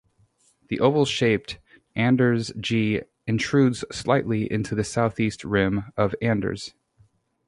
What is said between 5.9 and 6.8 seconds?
of Anders.